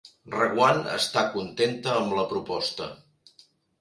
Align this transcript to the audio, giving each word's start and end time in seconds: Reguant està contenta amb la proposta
Reguant 0.35 0.79
està 0.93 1.23
contenta 1.35 1.93
amb 1.99 2.17
la 2.21 2.27
proposta 2.33 2.89